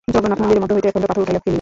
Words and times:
যজ্ঞনাথ 0.15 0.39
মন্দিরের 0.41 0.61
মধ্য 0.63 0.73
হইতে 0.75 0.87
একখণ্ড 0.89 1.05
পাথর 1.09 1.21
উঠাইয়া 1.23 1.39
ফেলিলেন। 1.41 1.49